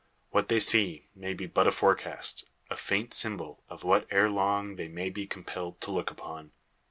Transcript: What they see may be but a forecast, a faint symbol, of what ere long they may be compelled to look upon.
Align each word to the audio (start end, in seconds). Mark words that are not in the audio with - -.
What 0.31 0.47
they 0.49 0.59
see 0.59 1.09
may 1.13 1.33
be 1.35 1.45
but 1.45 1.67
a 1.67 1.71
forecast, 1.71 2.45
a 2.71 2.75
faint 2.75 3.13
symbol, 3.13 3.61
of 3.69 3.83
what 3.83 4.07
ere 4.09 4.31
long 4.31 4.75
they 4.75 4.87
may 4.87 5.11
be 5.11 5.27
compelled 5.27 5.79
to 5.81 5.91
look 5.91 6.09
upon. 6.09 6.53